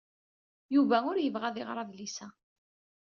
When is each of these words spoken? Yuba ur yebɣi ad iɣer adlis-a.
Yuba 0.75 0.97
ur 1.09 1.17
yebɣi 1.19 1.45
ad 1.47 1.55
iɣer 1.61 1.77
adlis-a. 1.79 2.27